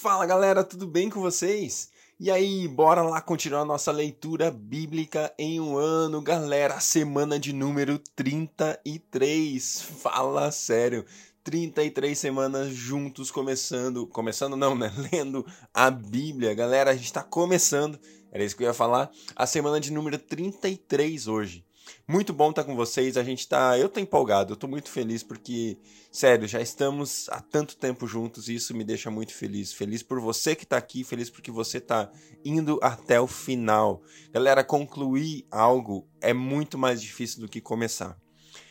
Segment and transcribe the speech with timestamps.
[0.00, 1.90] Fala galera, tudo bem com vocês?
[2.20, 6.78] E aí, bora lá continuar nossa leitura bíblica em um ano, galera.
[6.78, 9.82] Semana de número 33.
[10.00, 11.04] Fala sério.
[11.42, 14.92] 33 semanas juntos começando, começando não, né?
[15.12, 16.54] Lendo a Bíblia.
[16.54, 17.98] Galera, a gente tá começando,
[18.30, 21.66] era isso que eu ia falar, a semana de número 33 hoje.
[22.06, 23.16] Muito bom estar com vocês.
[23.16, 23.78] A gente tá.
[23.78, 25.78] Eu tô empolgado, eu tô muito feliz porque,
[26.10, 29.72] sério, já estamos há tanto tempo juntos e isso me deixa muito feliz.
[29.72, 32.10] Feliz por você que tá aqui, feliz porque você tá
[32.44, 34.02] indo até o final.
[34.32, 38.18] Galera, concluir algo é muito mais difícil do que começar.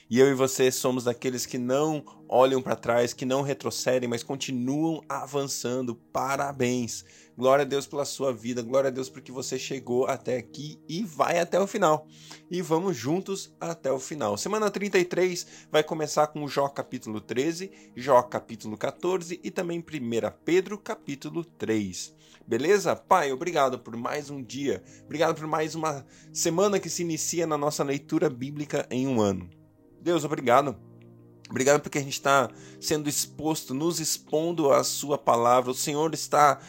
[0.10, 4.24] E eu e você somos daqueles que não olham para trás, que não retrocedem, mas
[4.24, 5.96] continuam avançando.
[5.96, 7.04] Parabéns!
[7.38, 11.04] Glória a Deus pela sua vida, glória a Deus porque você chegou até aqui e
[11.04, 12.08] vai até o final.
[12.50, 14.38] E vamos juntos até o final.
[14.38, 19.84] Semana 33 vai começar com Jó capítulo 13, Jó capítulo 14 e também 1
[20.46, 22.16] Pedro capítulo 3.
[22.48, 22.96] Beleza?
[22.96, 27.58] Pai, obrigado por mais um dia, obrigado por mais uma semana que se inicia na
[27.58, 29.57] nossa leitura bíblica em um ano.
[30.02, 30.76] Deus, obrigado.
[31.50, 35.72] Obrigado porque a gente está sendo exposto, nos expondo à Sua palavra.
[35.72, 36.60] O Senhor está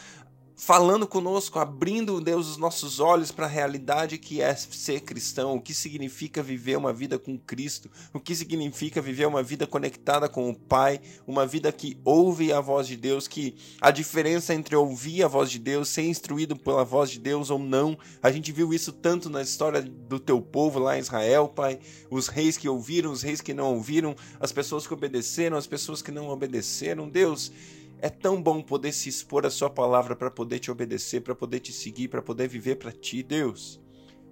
[0.59, 5.61] falando conosco, abrindo, Deus, os nossos olhos para a realidade que é ser cristão, o
[5.61, 10.51] que significa viver uma vida com Cristo, o que significa viver uma vida conectada com
[10.51, 15.23] o Pai, uma vida que ouve a voz de Deus, que a diferença entre ouvir
[15.23, 18.75] a voz de Deus, ser instruído pela voz de Deus ou não, a gente viu
[18.75, 21.79] isso tanto na história do teu povo lá em Israel, Pai,
[22.11, 26.03] os reis que ouviram, os reis que não ouviram, as pessoas que obedeceram, as pessoas
[26.03, 27.53] que não obedeceram, Deus,
[28.01, 31.61] é tão bom poder se expor à Sua palavra para poder te obedecer, para poder
[31.61, 33.81] te seguir, para poder viver para ti, Deus.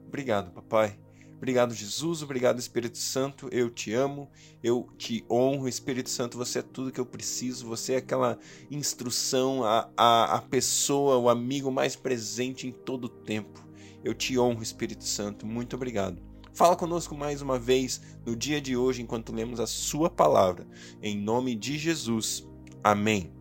[0.06, 0.98] Obrigado, papai.
[1.36, 2.22] Obrigado, Jesus.
[2.22, 3.48] Obrigado, Espírito Santo.
[3.52, 4.30] Eu te amo,
[4.62, 5.68] eu te honro.
[5.68, 7.66] Espírito Santo, você é tudo que eu preciso.
[7.66, 8.38] Você é aquela
[8.70, 13.66] instrução, a, a, a pessoa, o amigo mais presente em todo o tempo.
[14.02, 15.46] Eu te honro, Espírito Santo.
[15.46, 16.22] Muito obrigado.
[16.54, 20.66] Fala conosco mais uma vez no dia de hoje, enquanto lemos a Sua palavra.
[21.02, 22.48] Em nome de Jesus.
[22.82, 23.35] Amém.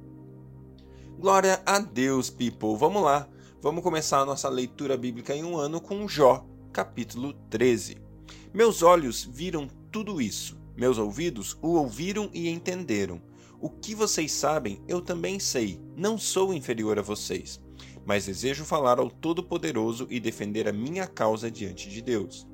[1.18, 2.76] Glória a Deus, people.
[2.78, 3.28] Vamos lá.
[3.62, 7.98] Vamos começar a nossa leitura bíblica em um ano com Jó, capítulo 13.
[8.54, 10.60] Meus olhos viram tudo isso.
[10.76, 13.22] Meus ouvidos o ouviram e entenderam.
[13.62, 15.80] O que vocês sabem, eu também sei.
[15.96, 17.62] Não sou inferior a vocês.
[18.06, 22.46] Mas desejo falar ao Todo-Poderoso e defender a minha causa diante de Deus.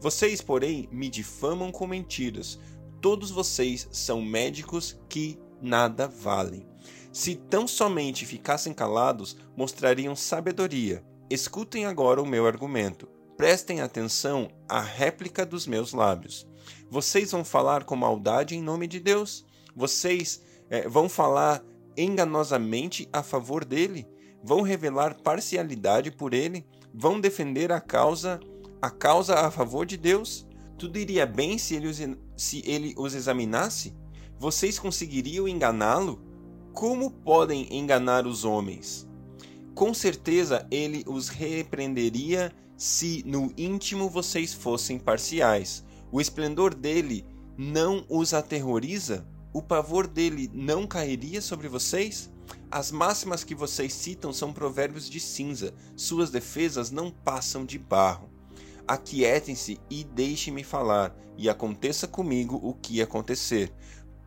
[0.00, 2.58] Vocês, porém, me difamam com mentiras.
[3.02, 6.66] Todos vocês são médicos que nada valem.
[7.12, 11.04] Se tão somente ficassem calados, mostrariam sabedoria.
[11.30, 13.08] Escutem agora o meu argumento.
[13.36, 16.46] Prestem atenção à réplica dos meus lábios.
[16.90, 19.44] Vocês vão falar com maldade em nome de Deus?
[19.74, 21.62] Vocês é, vão falar
[21.96, 24.06] enganosamente a favor dele?
[24.42, 26.66] Vão revelar parcialidade por ele?
[26.94, 28.40] Vão defender a causa
[28.80, 30.46] a causa a favor de Deus?
[30.78, 31.98] Tudo iria bem se ele os,
[32.36, 33.94] se ele os examinasse?
[34.38, 36.22] Vocês conseguiriam enganá-lo?
[36.76, 39.08] Como podem enganar os homens?
[39.74, 45.82] Com certeza ele os repreenderia se no íntimo vocês fossem parciais.
[46.12, 47.24] O esplendor dele
[47.56, 49.26] não os aterroriza?
[49.54, 52.30] O pavor dele não cairia sobre vocês?
[52.70, 58.28] As máximas que vocês citam são provérbios de cinza, suas defesas não passam de barro.
[58.86, 63.72] Aquietem-se e deixem-me falar, e aconteça comigo o que acontecer.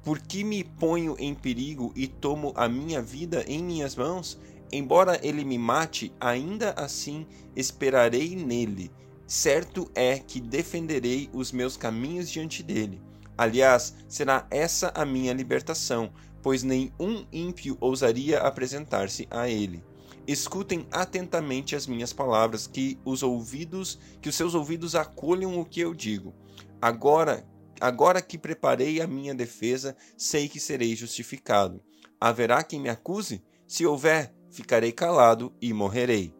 [0.04, 4.40] Por que me ponho em perigo e tomo a minha vida em minhas mãos?
[4.72, 8.92] Embora ele me mate, ainda assim esperarei nele.
[9.28, 13.02] Certo é que defenderei os meus caminhos diante dele.
[13.38, 16.12] Aliás, será essa a minha libertação,
[16.42, 19.84] pois nenhum ímpio ousaria apresentar-se a ele.
[20.28, 25.81] Escutem atentamente as minhas palavras, que os ouvidos, que os seus ouvidos acolham o que
[25.81, 26.34] eu digo.
[26.81, 27.46] Agora
[27.80, 31.82] Agora que preparei a minha defesa, sei que serei justificado.
[32.20, 33.42] Haverá quem me acuse?
[33.68, 36.34] Se houver, ficarei calado e morrerei.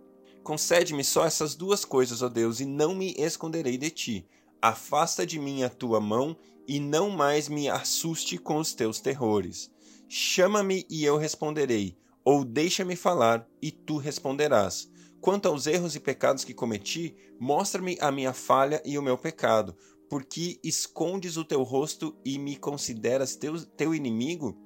[0.44, 4.28] Concede-me só essas duas coisas, ó Deus, e não me esconderei de ti.
[4.62, 6.36] Afasta de mim a tua mão
[6.68, 9.72] e não mais me assuste com os teus terrores.
[10.08, 14.90] Chama-me e eu responderei, ou deixa-me falar e tu responderás.
[15.22, 19.76] Quanto aos erros e pecados que cometi, mostra-me a minha falha e o meu pecado,
[20.10, 24.58] porque escondes o teu rosto e me consideras teu, teu inimigo?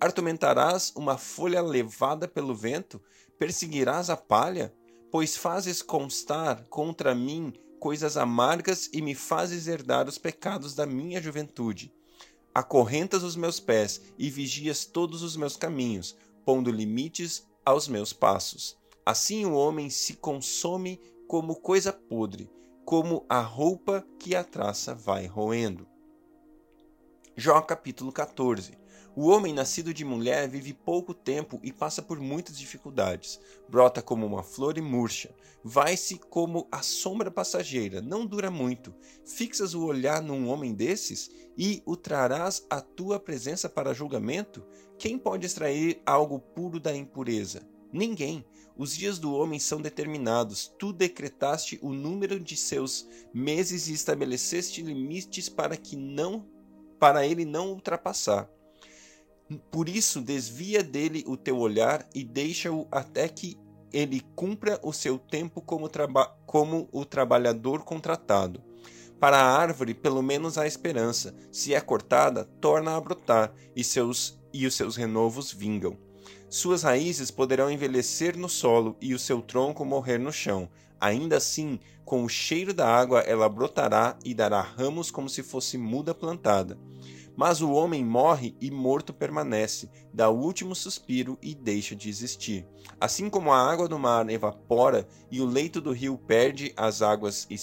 [0.00, 3.02] Argumentarás uma folha levada pelo vento?
[3.38, 4.72] Perseguirás a palha?
[5.10, 11.20] Pois fazes constar contra mim coisas amargas e me fazes herdar os pecados da minha
[11.20, 11.92] juventude.
[12.54, 18.76] Acorrentas os meus pés e vigias todos os meus caminhos, pondo limites aos meus passos.
[19.04, 22.48] Assim o homem se consome como coisa podre,
[22.84, 25.86] como a roupa que a traça vai roendo.
[27.36, 28.76] Jó capítulo 14.
[29.14, 33.38] O homem nascido de mulher vive pouco tempo e passa por muitas dificuldades.
[33.68, 35.34] Brota como uma flor e murcha.
[35.62, 38.94] Vai-se como a sombra passageira, não dura muito.
[39.24, 44.64] Fixas o olhar num homem desses e o trarás à tua presença para julgamento?
[44.98, 47.71] Quem pode extrair algo puro da impureza?
[47.92, 48.44] Ninguém.
[48.76, 50.72] Os dias do homem são determinados.
[50.78, 56.46] Tu decretaste o número de seus meses e estabeleceste limites para que não
[56.98, 58.48] para ele não ultrapassar.
[59.70, 63.58] Por isso, desvia dele o teu olhar e deixa-o até que
[63.92, 65.90] ele cumpra o seu tempo como,
[66.46, 68.62] como o trabalhador contratado.
[69.20, 71.34] Para a árvore, pelo menos há esperança.
[71.50, 75.98] Se é cortada, torna a brotar, e, seus, e os seus renovos vingam.
[76.48, 80.68] Suas raízes poderão envelhecer no solo e o seu tronco morrer no chão.
[81.00, 85.76] Ainda assim, com o cheiro da água, ela brotará e dará ramos como se fosse
[85.78, 86.78] muda plantada.
[87.34, 92.66] Mas o homem morre e morto permanece, dá o último suspiro e deixa de existir.
[93.00, 97.46] Assim como a água do mar evapora e o leito do rio perde as águas
[97.50, 97.56] e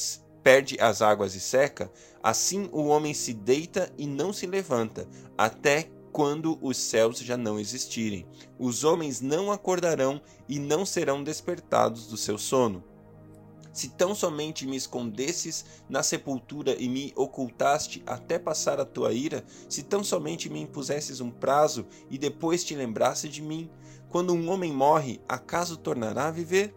[0.43, 1.91] perde as águas e seca,
[2.23, 5.07] assim o homem se deita e não se levanta,
[5.37, 8.25] até quando os céus já não existirem.
[8.57, 12.83] Os homens não acordarão e não serão despertados do seu sono.
[13.71, 19.45] Se tão somente me escondesses na sepultura e me ocultaste até passar a tua ira,
[19.69, 23.69] se tão somente me impusesses um prazo e depois te lembrasse de mim,
[24.09, 26.75] quando um homem morre, acaso tornará a viver?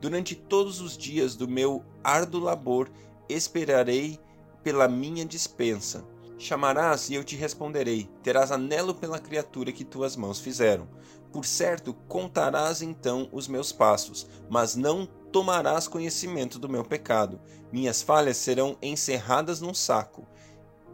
[0.00, 2.90] Durante todos os dias do meu árduo labor,
[3.28, 4.18] esperarei
[4.62, 6.04] pela minha dispensa.
[6.38, 10.88] Chamarás e eu te responderei, terás anelo pela criatura que tuas mãos fizeram.
[11.32, 17.40] Por certo, contarás então os meus passos, mas não tomarás conhecimento do meu pecado.
[17.72, 20.26] Minhas falhas serão encerradas num saco.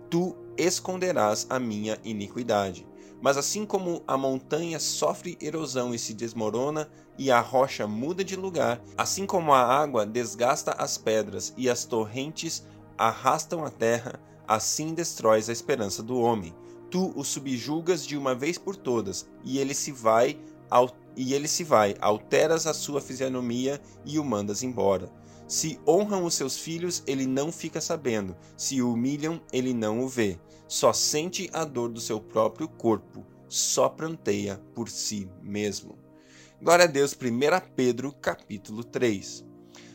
[0.09, 2.87] Tu esconderás a minha iniquidade.
[3.21, 6.89] Mas assim como a montanha sofre erosão e se desmorona,
[7.19, 11.85] e a rocha muda de lugar, assim como a água desgasta as pedras e as
[11.85, 12.65] torrentes
[12.97, 16.55] arrastam a terra, assim destróis a esperança do homem.
[16.91, 20.41] Tu o subjugas de uma vez por todas, e ele se vai
[20.71, 25.11] ao e ele se vai, alteras a sua fisionomia e o mandas embora.
[25.49, 28.37] Se honram os seus filhos, ele não fica sabendo.
[28.57, 30.39] Se o humilham, ele não o vê.
[30.69, 33.27] Só sente a dor do seu próprio corpo.
[33.49, 35.99] Só pranteia por si mesmo.
[36.63, 39.45] Glória a Deus, 1 Pedro capítulo 3.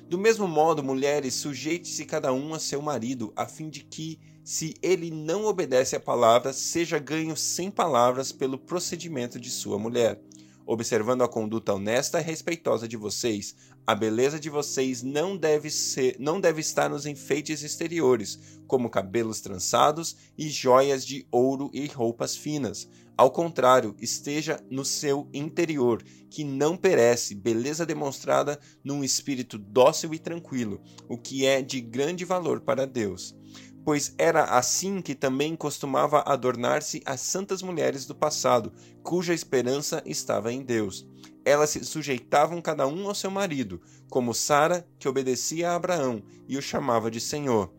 [0.10, 4.74] Do mesmo modo, mulheres, sujeite-se cada um a seu marido, a fim de que, se
[4.81, 10.19] ele não obedece à palavra, seja ganho sem palavras pelo procedimento de sua mulher
[10.66, 13.56] observando a conduta honesta e respeitosa de vocês.
[13.86, 19.42] A beleza de vocês não deve ser, não deve estar nos enfeites exteriores, como cabelos
[19.42, 22.88] trançados e joias de ouro e roupas finas.
[23.16, 26.01] Ao contrário, esteja no seu interior,
[26.31, 32.25] que não perece, beleza demonstrada num espírito dócil e tranquilo, o que é de grande
[32.25, 33.36] valor para Deus
[33.84, 38.72] pois era assim que também costumava adornar-se as santas mulheres do passado,
[39.04, 41.08] cuja esperança estava em Deus.
[41.46, 46.58] Elas se sujeitavam cada um ao seu marido, como Sara, que obedecia a Abraão e
[46.58, 47.74] o chamava de Senhor.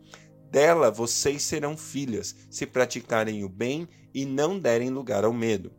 [0.51, 5.73] Dela vocês serão filhas, se praticarem o bem e não derem lugar ao medo.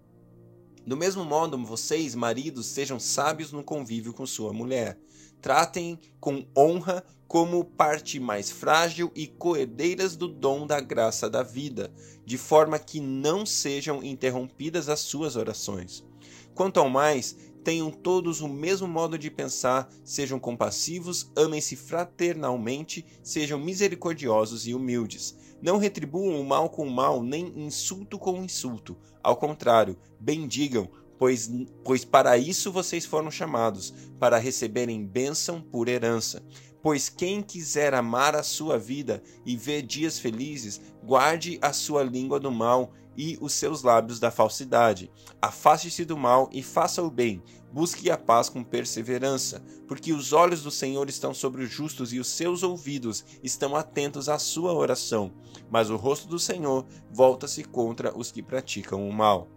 [0.86, 4.98] Do mesmo modo, vocês, maridos, sejam sábios no convívio com sua mulher.
[5.46, 11.88] Tratem com honra como parte mais frágil e coerdeiras do dom da graça da vida,
[12.24, 16.04] de forma que não sejam interrompidas as suas orações.
[16.52, 23.56] Quanto ao mais, tenham todos o mesmo modo de pensar, sejam compassivos, amem-se fraternalmente, sejam
[23.56, 25.36] misericordiosos e humildes.
[25.62, 28.96] Não retribuam o mal com o mal, nem insulto com insulto.
[29.22, 31.50] Ao contrário, bendigam, pois,
[31.84, 36.42] pois para isso vocês foram chamados, para receberem bênção por herança.
[36.82, 42.38] Pois quem quiser amar a sua vida e ver dias felizes, guarde a sua língua
[42.38, 45.10] do mal e os seus lábios da falsidade.
[45.40, 47.42] Afaste-se do mal e faça o bem.
[47.72, 52.20] Busque a paz com perseverança, porque os olhos do Senhor estão sobre os justos e
[52.20, 55.32] os seus ouvidos estão atentos à sua oração.
[55.70, 59.48] Mas o rosto do Senhor volta-se contra os que praticam o mal.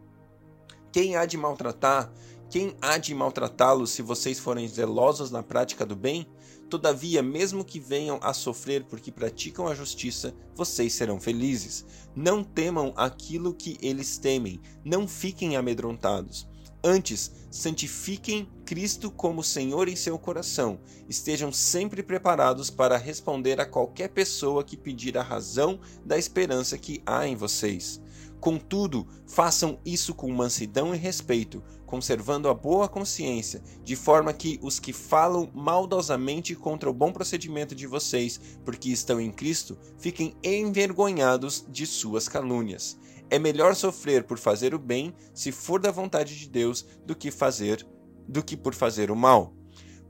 [0.92, 2.12] Quem há de maltratar?
[2.50, 6.28] Quem há de maltratá-los se vocês forem zelosos na prática do bem?
[6.68, 11.86] Todavia, mesmo que venham a sofrer porque praticam a justiça, vocês serão felizes.
[12.16, 16.49] Não temam aquilo que eles temem, não fiquem amedrontados.
[16.84, 20.80] Antes, santifiquem Cristo como Senhor em seu coração.
[21.10, 27.02] Estejam sempre preparados para responder a qualquer pessoa que pedir a razão da esperança que
[27.06, 28.02] há em vocês.
[28.40, 34.80] Contudo, façam isso com mansidão e respeito, conservando a boa consciência, de forma que os
[34.80, 41.66] que falam maldosamente contra o bom procedimento de vocês, porque estão em Cristo, fiquem envergonhados
[41.68, 42.98] de suas calúnias.
[43.30, 47.30] É melhor sofrer por fazer o bem, se for da vontade de Deus, do que
[47.30, 47.86] fazer
[48.30, 49.54] do que por fazer o mal.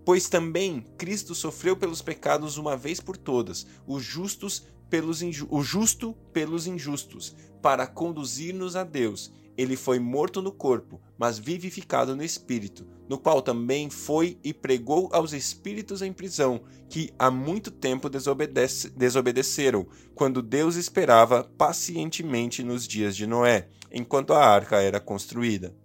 [0.05, 6.13] Pois também Cristo sofreu pelos pecados uma vez por todas, os justos pelos o justo
[6.33, 9.31] pelos injustos, para conduzir-nos a Deus.
[9.57, 15.09] Ele foi morto no corpo, mas vivificado no espírito, no qual também foi e pregou
[15.11, 22.87] aos espíritos em prisão, que há muito tempo desobedece, desobedeceram, quando Deus esperava pacientemente nos
[22.87, 25.75] dias de Noé, enquanto a arca era construída.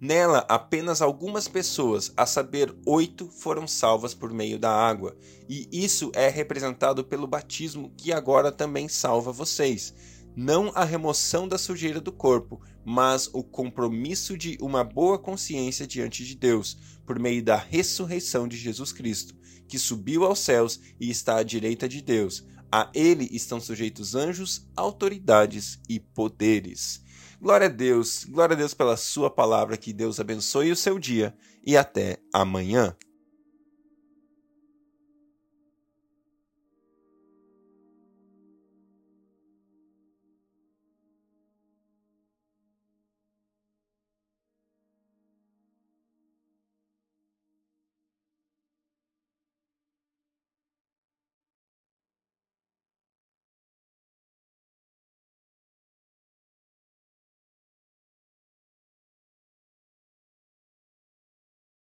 [0.00, 5.16] Nela, apenas algumas pessoas, a saber, oito, foram salvas por meio da água,
[5.48, 9.92] e isso é representado pelo batismo que agora também salva vocês.
[10.36, 16.24] Não a remoção da sujeira do corpo, mas o compromisso de uma boa consciência diante
[16.24, 19.34] de Deus, por meio da ressurreição de Jesus Cristo,
[19.66, 22.46] que subiu aos céus e está à direita de Deus.
[22.70, 27.02] A ele estão sujeitos anjos, autoridades e poderes.
[27.40, 31.32] Glória a Deus, glória a Deus pela Sua palavra, que Deus abençoe o seu dia
[31.64, 32.96] e até amanhã.